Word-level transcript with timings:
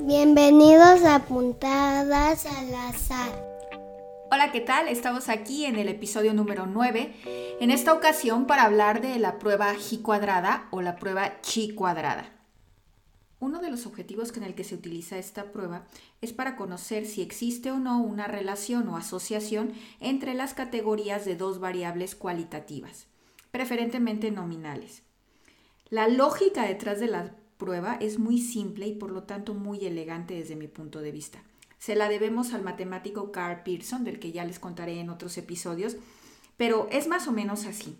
Bienvenidos 0.00 1.02
a 1.04 1.20
Puntadas 1.20 2.46
al 2.46 2.74
Azar. 2.74 3.54
Hola, 4.30 4.52
¿qué 4.52 4.60
tal? 4.60 4.88
Estamos 4.88 5.28
aquí 5.28 5.64
en 5.64 5.76
el 5.76 5.88
episodio 5.88 6.34
número 6.34 6.66
9, 6.66 7.56
en 7.60 7.70
esta 7.70 7.92
ocasión 7.92 8.46
para 8.46 8.64
hablar 8.64 9.00
de 9.00 9.18
la 9.18 9.38
prueba 9.38 9.74
G 9.74 10.02
cuadrada 10.02 10.68
o 10.70 10.82
la 10.82 10.96
prueba 10.96 11.40
Chi 11.40 11.74
cuadrada. 11.74 12.32
Uno 13.40 13.60
de 13.60 13.70
los 13.70 13.86
objetivos 13.86 14.32
con 14.32 14.42
el 14.42 14.54
que 14.54 14.64
se 14.64 14.74
utiliza 14.74 15.18
esta 15.18 15.52
prueba 15.52 15.86
es 16.20 16.32
para 16.32 16.56
conocer 16.56 17.06
si 17.06 17.22
existe 17.22 17.70
o 17.70 17.78
no 17.78 18.00
una 18.00 18.26
relación 18.26 18.88
o 18.88 18.96
asociación 18.96 19.72
entre 20.00 20.34
las 20.34 20.54
categorías 20.54 21.24
de 21.24 21.36
dos 21.36 21.60
variables 21.60 22.14
cualitativas, 22.14 23.06
preferentemente 23.50 24.30
nominales. 24.30 25.02
La 25.90 26.08
lógica 26.08 26.64
detrás 26.64 27.00
de 27.00 27.08
la 27.08 27.34
prueba 27.56 27.94
es 28.00 28.18
muy 28.18 28.40
simple 28.40 28.86
y 28.86 28.94
por 28.94 29.10
lo 29.10 29.24
tanto 29.24 29.54
muy 29.54 29.84
elegante 29.86 30.34
desde 30.34 30.56
mi 30.56 30.68
punto 30.68 31.00
de 31.00 31.12
vista. 31.12 31.42
Se 31.78 31.94
la 31.96 32.08
debemos 32.08 32.54
al 32.54 32.62
matemático 32.62 33.30
Carl 33.32 33.62
Pearson, 33.62 34.04
del 34.04 34.18
que 34.18 34.32
ya 34.32 34.44
les 34.44 34.58
contaré 34.58 35.00
en 35.00 35.10
otros 35.10 35.36
episodios, 35.36 35.96
pero 36.56 36.88
es 36.90 37.08
más 37.08 37.28
o 37.28 37.32
menos 37.32 37.66
así. 37.66 37.98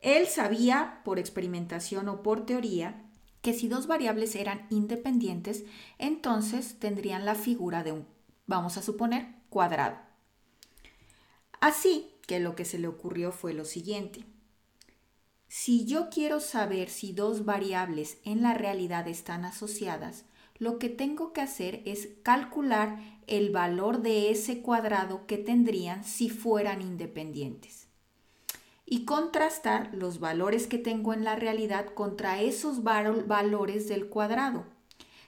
Él 0.00 0.26
sabía 0.26 1.00
por 1.04 1.18
experimentación 1.18 2.08
o 2.08 2.22
por 2.22 2.46
teoría 2.46 3.04
que 3.42 3.52
si 3.52 3.68
dos 3.68 3.86
variables 3.86 4.34
eran 4.34 4.66
independientes, 4.70 5.64
entonces 5.98 6.78
tendrían 6.78 7.24
la 7.24 7.34
figura 7.34 7.82
de 7.82 7.92
un, 7.92 8.06
vamos 8.46 8.76
a 8.76 8.82
suponer, 8.82 9.28
cuadrado. 9.50 9.96
Así 11.60 12.10
que 12.26 12.40
lo 12.40 12.54
que 12.54 12.64
se 12.64 12.78
le 12.78 12.88
ocurrió 12.88 13.32
fue 13.32 13.54
lo 13.54 13.64
siguiente. 13.64 14.24
Si 15.48 15.86
yo 15.86 16.10
quiero 16.10 16.40
saber 16.40 16.90
si 16.90 17.12
dos 17.12 17.44
variables 17.44 18.18
en 18.24 18.42
la 18.42 18.54
realidad 18.54 19.08
están 19.08 19.44
asociadas, 19.44 20.24
lo 20.58 20.78
que 20.78 20.88
tengo 20.88 21.32
que 21.32 21.40
hacer 21.40 21.82
es 21.86 22.08
calcular 22.22 23.00
el 23.26 23.50
valor 23.50 24.02
de 24.02 24.30
ese 24.30 24.60
cuadrado 24.60 25.26
que 25.26 25.38
tendrían 25.38 26.04
si 26.04 26.28
fueran 26.30 26.82
independientes 26.82 27.88
y 28.90 29.04
contrastar 29.04 29.90
los 29.92 30.18
valores 30.18 30.66
que 30.66 30.78
tengo 30.78 31.12
en 31.12 31.22
la 31.22 31.36
realidad 31.36 31.86
contra 31.94 32.40
esos 32.40 32.82
valores 32.82 33.86
del 33.86 34.08
cuadrado. 34.08 34.64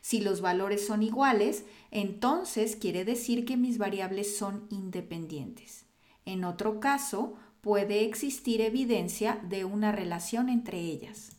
Si 0.00 0.20
los 0.20 0.40
valores 0.40 0.86
son 0.86 1.02
iguales, 1.02 1.64
entonces 1.90 2.74
quiere 2.74 3.04
decir 3.04 3.44
que 3.44 3.58
mis 3.58 3.76
variables 3.76 4.38
son 4.38 4.66
independientes. 4.70 5.84
En 6.24 6.44
otro 6.44 6.80
caso, 6.80 7.34
puede 7.60 8.04
existir 8.04 8.60
evidencia 8.60 9.40
de 9.42 9.64
una 9.64 9.92
relación 9.92 10.48
entre 10.48 10.78
ellas. 10.78 11.36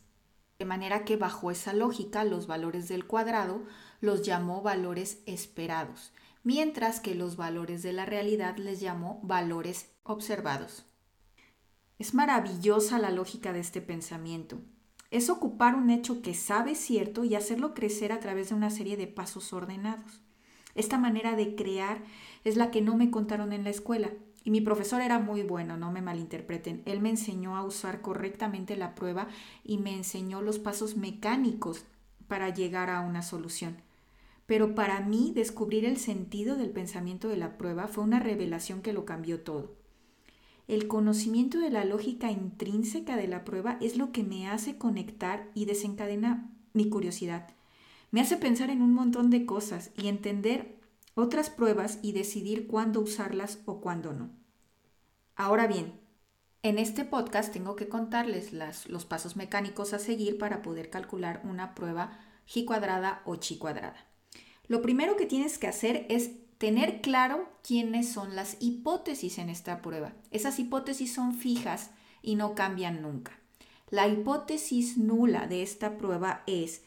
De 0.58 0.64
manera 0.64 1.04
que 1.04 1.16
bajo 1.16 1.50
esa 1.50 1.72
lógica 1.72 2.24
los 2.24 2.46
valores 2.46 2.88
del 2.88 3.06
cuadrado 3.06 3.64
los 4.00 4.22
llamó 4.22 4.62
valores 4.62 5.22
esperados, 5.26 6.12
mientras 6.44 7.00
que 7.00 7.14
los 7.14 7.36
valores 7.36 7.82
de 7.82 7.92
la 7.92 8.06
realidad 8.06 8.56
les 8.56 8.80
llamó 8.80 9.20
valores 9.22 9.90
observados. 10.04 10.84
Es 11.98 12.14
maravillosa 12.14 12.98
la 12.98 13.10
lógica 13.10 13.52
de 13.52 13.60
este 13.60 13.80
pensamiento. 13.80 14.60
Es 15.10 15.30
ocupar 15.30 15.74
un 15.74 15.90
hecho 15.90 16.22
que 16.22 16.34
sabe 16.34 16.74
cierto 16.74 17.24
y 17.24 17.34
hacerlo 17.34 17.74
crecer 17.74 18.12
a 18.12 18.20
través 18.20 18.48
de 18.48 18.54
una 18.54 18.70
serie 18.70 18.96
de 18.96 19.06
pasos 19.06 19.52
ordenados. 19.52 20.20
Esta 20.74 20.96
manera 20.96 21.36
de 21.36 21.54
crear 21.54 22.02
es 22.44 22.56
la 22.56 22.70
que 22.70 22.80
no 22.80 22.96
me 22.96 23.10
contaron 23.10 23.52
en 23.52 23.62
la 23.62 23.70
escuela, 23.70 24.10
y 24.44 24.50
mi 24.50 24.60
profesor 24.60 25.00
era 25.00 25.18
muy 25.18 25.42
bueno, 25.42 25.76
no 25.76 25.92
me 25.92 26.02
malinterpreten. 26.02 26.82
Él 26.84 27.00
me 27.00 27.10
enseñó 27.10 27.56
a 27.56 27.64
usar 27.64 28.00
correctamente 28.00 28.76
la 28.76 28.94
prueba 28.94 29.28
y 29.64 29.78
me 29.78 29.94
enseñó 29.94 30.42
los 30.42 30.58
pasos 30.58 30.96
mecánicos 30.96 31.84
para 32.28 32.50
llegar 32.50 32.90
a 32.90 33.00
una 33.00 33.22
solución. 33.22 33.76
Pero 34.46 34.74
para 34.74 35.00
mí 35.00 35.32
descubrir 35.34 35.84
el 35.84 35.96
sentido 35.96 36.56
del 36.56 36.70
pensamiento 36.70 37.28
de 37.28 37.36
la 37.36 37.56
prueba 37.56 37.86
fue 37.86 38.04
una 38.04 38.20
revelación 38.20 38.82
que 38.82 38.92
lo 38.92 39.04
cambió 39.04 39.40
todo. 39.40 39.74
El 40.68 40.88
conocimiento 40.88 41.58
de 41.58 41.70
la 41.70 41.84
lógica 41.84 42.30
intrínseca 42.30 43.16
de 43.16 43.28
la 43.28 43.44
prueba 43.44 43.78
es 43.80 43.96
lo 43.96 44.12
que 44.12 44.22
me 44.22 44.48
hace 44.48 44.78
conectar 44.78 45.50
y 45.54 45.64
desencadena 45.64 46.50
mi 46.72 46.88
curiosidad. 46.88 47.48
Me 48.10 48.20
hace 48.20 48.36
pensar 48.36 48.70
en 48.70 48.82
un 48.82 48.92
montón 48.92 49.30
de 49.30 49.46
cosas 49.46 49.90
y 49.96 50.08
entender 50.08 50.76
otras 51.14 51.50
pruebas 51.50 51.98
y 52.02 52.12
decidir 52.12 52.66
cuándo 52.66 53.00
usarlas 53.00 53.60
o 53.66 53.80
cuándo 53.80 54.12
no. 54.12 54.30
Ahora 55.34 55.66
bien, 55.66 56.00
en 56.62 56.78
este 56.78 57.04
podcast 57.04 57.52
tengo 57.52 57.74
que 57.74 57.88
contarles 57.88 58.52
los 58.52 59.04
pasos 59.04 59.36
mecánicos 59.36 59.92
a 59.92 59.98
seguir 59.98 60.38
para 60.38 60.62
poder 60.62 60.90
calcular 60.90 61.40
una 61.44 61.74
prueba 61.74 62.18
G 62.46 62.64
cuadrada 62.64 63.22
o 63.24 63.36
Chi 63.36 63.58
cuadrada. 63.58 64.06
Lo 64.68 64.80
primero 64.80 65.16
que 65.16 65.26
tienes 65.26 65.58
que 65.58 65.66
hacer 65.66 66.06
es 66.08 66.30
tener 66.58 67.00
claro 67.00 67.48
quiénes 67.66 68.12
son 68.12 68.36
las 68.36 68.56
hipótesis 68.60 69.38
en 69.38 69.50
esta 69.50 69.82
prueba. 69.82 70.12
Esas 70.30 70.60
hipótesis 70.60 71.12
son 71.12 71.34
fijas 71.34 71.90
y 72.22 72.36
no 72.36 72.54
cambian 72.54 73.02
nunca. 73.02 73.38
La 73.90 74.06
hipótesis 74.06 74.96
nula 74.96 75.48
de 75.48 75.62
esta 75.62 75.98
prueba 75.98 76.44
es 76.46 76.82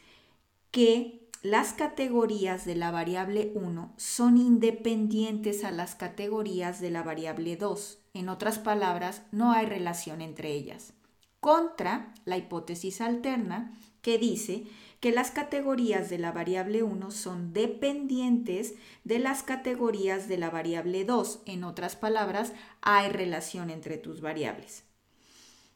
que 0.72 1.25
las 1.46 1.74
categorías 1.74 2.66
de 2.66 2.74
la 2.74 2.90
variable 2.90 3.52
1 3.54 3.94
son 3.98 4.40
independientes 4.40 5.64
a 5.64 5.70
las 5.70 5.94
categorías 5.94 6.82
de 6.82 6.90
la 6.90 7.04
variable 7.04 7.56
2. 7.56 8.00
En 8.16 8.30
otras 8.30 8.58
palabras, 8.58 9.22
no 9.32 9.52
hay 9.52 9.68
relación 9.68 10.22
entre 10.22 10.54
ellas. 10.54 10.94
Contra 11.40 12.16
la 12.26 12.38
hipótesis 12.38 13.00
alterna 13.00 13.78
que 14.02 14.18
dice 14.18 14.64
que 15.00 15.12
las 15.12 15.30
categorías 15.30 16.10
de 16.10 16.18
la 16.18 16.32
variable 16.32 16.82
1 16.82 17.12
son 17.12 17.54
dependientes 17.54 18.74
de 19.04 19.20
las 19.20 19.44
categorías 19.44 20.28
de 20.28 20.40
la 20.40 20.50
variable 20.50 21.06
2. 21.06 21.44
En 21.46 21.64
otras 21.64 21.96
palabras, 21.96 22.54
hay 22.82 23.12
relación 23.12 23.70
entre 23.70 24.00
tus 24.00 24.20
variables. 24.20 24.84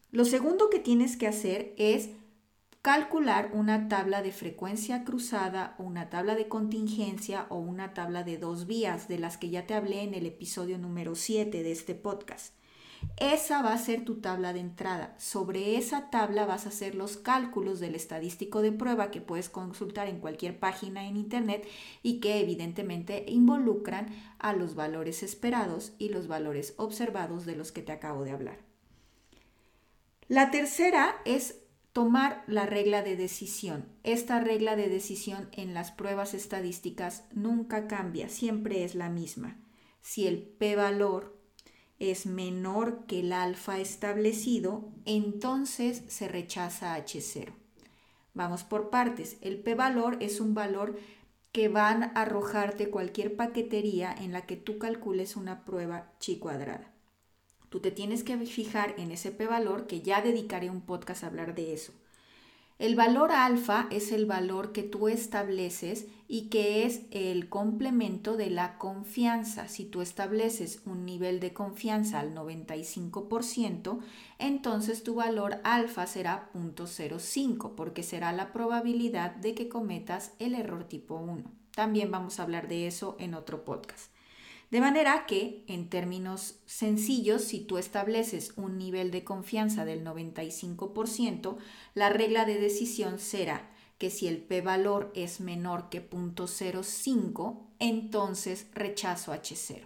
Lo 0.09 0.25
segundo 0.25 0.71
que 0.71 0.79
tienes 0.79 1.15
que 1.15 1.27
hacer 1.27 1.75
es 1.77 2.09
calcular 2.81 3.51
una 3.53 3.89
tabla 3.89 4.21
de 4.21 4.31
frecuencia 4.31 5.03
cruzada, 5.03 5.75
una 5.77 6.09
tabla 6.09 6.35
de 6.35 6.47
contingencia 6.47 7.45
o 7.49 7.57
una 7.57 7.93
tabla 7.93 8.23
de 8.23 8.37
dos 8.37 8.67
vías, 8.67 9.07
de 9.07 9.19
las 9.19 9.37
que 9.37 9.49
ya 9.49 9.67
te 9.67 9.73
hablé 9.73 10.03
en 10.03 10.13
el 10.13 10.25
episodio 10.25 10.77
número 10.77 11.15
7 11.15 11.61
de 11.61 11.71
este 11.71 11.93
podcast. 11.95 12.53
Esa 13.17 13.61
va 13.61 13.73
a 13.73 13.77
ser 13.77 14.03
tu 14.03 14.19
tabla 14.19 14.51
de 14.53 14.59
entrada. 14.59 15.15
Sobre 15.17 15.77
esa 15.77 16.09
tabla 16.09 16.45
vas 16.45 16.65
a 16.65 16.69
hacer 16.69 16.95
los 16.95 17.15
cálculos 17.17 17.79
del 17.79 17.95
estadístico 17.95 18.61
de 18.61 18.73
prueba 18.73 19.11
que 19.11 19.21
puedes 19.21 19.49
consultar 19.49 20.07
en 20.07 20.19
cualquier 20.19 20.59
página 20.59 21.07
en 21.07 21.15
Internet 21.15 21.67
y 22.03 22.19
que 22.19 22.39
evidentemente 22.39 23.25
involucran 23.27 24.07
a 24.37 24.53
los 24.53 24.75
valores 24.75 25.23
esperados 25.23 25.93
y 25.97 26.09
los 26.09 26.27
valores 26.27 26.73
observados 26.77 27.45
de 27.45 27.55
los 27.55 27.71
que 27.71 27.81
te 27.81 27.93
acabo 27.93 28.23
de 28.23 28.31
hablar. 28.31 28.59
La 30.27 30.51
tercera 30.51 31.15
es 31.25 31.55
tomar 31.99 32.45
la 32.47 32.65
regla 32.65 33.01
de 33.01 33.17
decisión. 33.17 33.83
Esta 34.03 34.39
regla 34.39 34.77
de 34.77 34.87
decisión 34.87 35.49
en 35.51 35.73
las 35.73 35.91
pruebas 35.91 36.33
estadísticas 36.33 37.25
nunca 37.33 37.87
cambia, 37.87 38.29
siempre 38.29 38.85
es 38.85 38.95
la 38.95 39.09
misma. 39.09 39.59
Si 39.99 40.25
el 40.25 40.41
p-valor 40.43 41.37
es 41.99 42.25
menor 42.25 43.05
que 43.05 43.19
el 43.19 43.33
alfa 43.33 43.79
establecido, 43.79 44.93
entonces 45.03 46.03
se 46.07 46.29
rechaza 46.29 46.97
H0. 46.97 47.51
Vamos 48.33 48.63
por 48.63 48.89
partes. 48.89 49.35
El 49.41 49.59
p-valor 49.59 50.15
es 50.21 50.39
un 50.39 50.53
valor 50.53 50.97
que 51.51 51.67
van 51.67 52.03
a 52.03 52.11
arrojarte 52.15 52.89
cualquier 52.89 53.35
paquetería 53.35 54.15
en 54.17 54.31
la 54.31 54.45
que 54.45 54.55
tú 54.55 54.77
calcules 54.77 55.35
una 55.35 55.65
prueba 55.65 56.13
chi 56.21 56.39
cuadrada. 56.39 56.93
Tú 57.69 57.79
te 57.79 57.91
tienes 57.91 58.23
que 58.23 58.37
fijar 58.37 58.95
en 58.97 59.11
ese 59.11 59.31
p-valor, 59.31 59.87
que 59.87 60.01
ya 60.01 60.21
dedicaré 60.21 60.69
un 60.69 60.81
podcast 60.81 61.23
a 61.23 61.27
hablar 61.27 61.55
de 61.55 61.73
eso. 61.73 61.93
El 62.79 62.95
valor 62.95 63.33
alfa 63.33 63.87
es 63.91 64.13
el 64.13 64.25
valor 64.25 64.71
que 64.71 64.83
tú 64.83 65.09
estableces 65.09 66.07
y 66.29 66.43
que 66.43 66.85
es 66.85 67.01
el 67.11 67.49
complemento 67.49 68.37
de 68.37 68.49
la 68.49 68.77
confianza. 68.77 69.67
Si 69.67 69.83
tú 69.83 70.01
estableces 70.01 70.81
un 70.85 71.05
nivel 71.05 71.41
de 71.41 71.51
confianza 71.51 72.21
al 72.21 72.33
95%, 72.33 73.99
entonces 74.37 75.03
tu 75.03 75.15
valor 75.15 75.59
alfa 75.65 76.07
será 76.07 76.49
0.05 76.53 77.75
porque 77.75 78.01
será 78.01 78.31
la 78.31 78.53
probabilidad 78.53 79.35
de 79.35 79.55
que 79.55 79.67
cometas 79.67 80.31
el 80.39 80.55
error 80.55 80.85
tipo 80.85 81.15
1. 81.15 81.51
También 81.75 82.11
vamos 82.11 82.39
a 82.39 82.43
hablar 82.43 82.69
de 82.69 82.87
eso 82.87 83.17
en 83.19 83.33
otro 83.33 83.65
podcast. 83.65 84.09
De 84.71 84.81
manera 84.81 85.25
que, 85.25 85.63
en 85.67 85.89
términos 85.89 86.59
sencillos, 86.65 87.43
si 87.43 87.59
tú 87.59 87.77
estableces 87.77 88.53
un 88.55 88.77
nivel 88.77 89.09
de 89.09 89.23
confianza 89.23 89.83
del 89.83 90.03
95%, 90.05 91.57
la 91.95 92.09
regla 92.09 92.45
de 92.45 92.59
decisión 92.59 93.17
será 93.17 93.71
que 93.97 94.09
si 94.11 94.27
el 94.27 94.37
p-valor 94.37 95.11
es 95.15 95.39
menor 95.39 95.89
que 95.89 96.07
0.05, 96.07 97.67
entonces 97.79 98.67
rechazo 98.73 99.33
H0. 99.33 99.85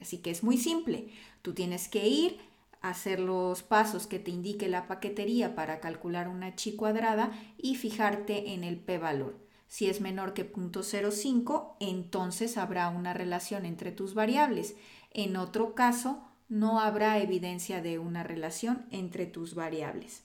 Así 0.00 0.18
que 0.18 0.30
es 0.30 0.42
muy 0.42 0.58
simple. 0.58 1.08
Tú 1.42 1.54
tienes 1.54 1.88
que 1.88 2.06
ir 2.06 2.38
hacer 2.84 3.18
los 3.18 3.62
pasos 3.62 4.06
que 4.06 4.18
te 4.18 4.30
indique 4.30 4.68
la 4.68 4.86
paquetería 4.86 5.54
para 5.54 5.80
calcular 5.80 6.28
una 6.28 6.54
chi 6.54 6.76
cuadrada 6.76 7.32
y 7.56 7.76
fijarte 7.76 8.52
en 8.52 8.62
el 8.62 8.76
p-valor. 8.76 9.43
Si 9.74 9.88
es 9.88 10.00
menor 10.00 10.34
que 10.34 10.52
0.05, 10.52 11.74
entonces 11.80 12.58
habrá 12.58 12.88
una 12.90 13.12
relación 13.12 13.66
entre 13.66 13.90
tus 13.90 14.14
variables. 14.14 14.76
En 15.10 15.36
otro 15.36 15.74
caso, 15.74 16.22
no 16.48 16.78
habrá 16.78 17.18
evidencia 17.18 17.82
de 17.82 17.98
una 17.98 18.22
relación 18.22 18.86
entre 18.92 19.26
tus 19.26 19.56
variables. 19.56 20.22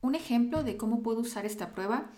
Un 0.00 0.14
ejemplo 0.14 0.62
de 0.62 0.76
cómo 0.76 1.02
puedo 1.02 1.22
usar 1.22 1.44
esta 1.44 1.72
prueba, 1.72 2.12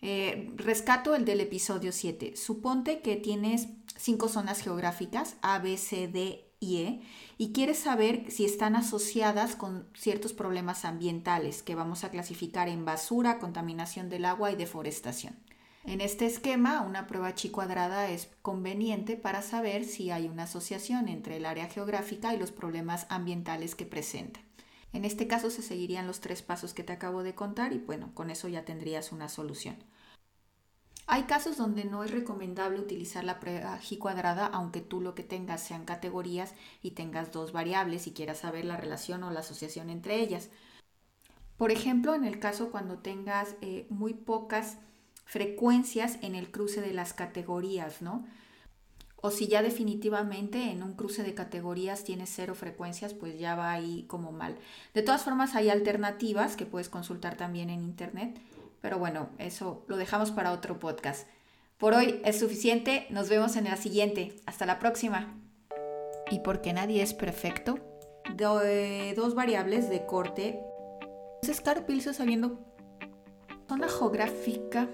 eh, 0.00 0.50
rescato 0.56 1.14
el 1.14 1.26
del 1.26 1.42
episodio 1.42 1.92
7. 1.92 2.36
Suponte 2.36 3.02
que 3.02 3.16
tienes 3.16 3.68
cinco 3.98 4.28
zonas 4.28 4.62
geográficas, 4.62 5.36
A, 5.42 5.58
B, 5.58 5.76
C, 5.76 6.08
D 6.08 6.54
y 6.58 6.78
E, 6.78 7.02
y 7.36 7.52
quieres 7.52 7.78
saber 7.78 8.30
si 8.30 8.46
están 8.46 8.76
asociadas 8.76 9.56
con 9.56 9.86
ciertos 9.92 10.32
problemas 10.32 10.86
ambientales 10.86 11.62
que 11.62 11.74
vamos 11.74 12.02
a 12.02 12.10
clasificar 12.10 12.70
en 12.70 12.86
basura, 12.86 13.38
contaminación 13.38 14.08
del 14.08 14.24
agua 14.24 14.50
y 14.52 14.56
deforestación. 14.56 15.34
En 15.84 16.00
este 16.00 16.26
esquema, 16.26 16.82
una 16.82 17.08
prueba 17.08 17.34
chi 17.34 17.50
cuadrada 17.50 18.08
es 18.08 18.28
conveniente 18.40 19.16
para 19.16 19.42
saber 19.42 19.84
si 19.84 20.12
hay 20.12 20.28
una 20.28 20.44
asociación 20.44 21.08
entre 21.08 21.38
el 21.38 21.44
área 21.44 21.66
geográfica 21.66 22.32
y 22.32 22.38
los 22.38 22.52
problemas 22.52 23.06
ambientales 23.08 23.74
que 23.74 23.84
presenta. 23.84 24.40
En 24.92 25.04
este 25.04 25.26
caso 25.26 25.50
se 25.50 25.62
seguirían 25.62 26.06
los 26.06 26.20
tres 26.20 26.42
pasos 26.42 26.72
que 26.72 26.84
te 26.84 26.92
acabo 26.92 27.24
de 27.24 27.34
contar 27.34 27.72
y 27.72 27.78
bueno, 27.78 28.10
con 28.14 28.30
eso 28.30 28.46
ya 28.46 28.64
tendrías 28.64 29.10
una 29.10 29.28
solución. 29.28 29.76
Hay 31.08 31.24
casos 31.24 31.56
donde 31.56 31.84
no 31.84 32.04
es 32.04 32.12
recomendable 32.12 32.78
utilizar 32.78 33.24
la 33.24 33.40
prueba 33.40 33.76
G 33.80 33.98
cuadrada, 33.98 34.46
aunque 34.46 34.80
tú 34.80 35.00
lo 35.00 35.16
que 35.16 35.24
tengas 35.24 35.62
sean 35.62 35.84
categorías 35.84 36.54
y 36.80 36.92
tengas 36.92 37.32
dos 37.32 37.50
variables 37.52 38.06
y 38.06 38.12
quieras 38.12 38.38
saber 38.38 38.64
la 38.64 38.76
relación 38.76 39.24
o 39.24 39.32
la 39.32 39.40
asociación 39.40 39.90
entre 39.90 40.20
ellas. 40.20 40.48
Por 41.56 41.72
ejemplo, 41.72 42.14
en 42.14 42.24
el 42.24 42.38
caso 42.38 42.70
cuando 42.70 42.98
tengas 42.98 43.56
eh, 43.62 43.86
muy 43.90 44.14
pocas 44.14 44.78
frecuencias 45.32 46.18
en 46.20 46.34
el 46.34 46.50
cruce 46.50 46.82
de 46.82 46.92
las 46.92 47.14
categorías, 47.14 48.02
¿no? 48.02 48.26
O 49.22 49.30
si 49.30 49.48
ya 49.48 49.62
definitivamente 49.62 50.70
en 50.70 50.82
un 50.82 50.92
cruce 50.92 51.22
de 51.22 51.32
categorías 51.32 52.04
tienes 52.04 52.30
cero 52.30 52.54
frecuencias, 52.54 53.14
pues 53.14 53.38
ya 53.38 53.54
va 53.54 53.72
ahí 53.72 54.04
como 54.08 54.30
mal. 54.30 54.58
De 54.92 55.00
todas 55.00 55.22
formas, 55.22 55.54
hay 55.54 55.70
alternativas 55.70 56.54
que 56.54 56.66
puedes 56.66 56.90
consultar 56.90 57.38
también 57.38 57.70
en 57.70 57.80
internet, 57.80 58.38
pero 58.82 58.98
bueno, 58.98 59.30
eso 59.38 59.86
lo 59.88 59.96
dejamos 59.96 60.32
para 60.32 60.52
otro 60.52 60.78
podcast. 60.78 61.26
Por 61.78 61.94
hoy 61.94 62.20
es 62.26 62.38
suficiente, 62.38 63.06
nos 63.08 63.30
vemos 63.30 63.56
en 63.56 63.64
la 63.64 63.78
siguiente. 63.78 64.36
Hasta 64.44 64.66
la 64.66 64.78
próxima. 64.78 65.34
¿Y 66.30 66.40
porque 66.40 66.74
nadie 66.74 67.00
es 67.00 67.14
perfecto? 67.14 67.78
De 68.36 69.14
dos 69.16 69.34
variables 69.34 69.88
de 69.88 70.04
corte. 70.04 70.60
Entonces, 71.40 71.62
Caro 71.62 71.86
sabiendo 72.12 72.71
zona 73.72 73.88
geográfica 73.88 74.86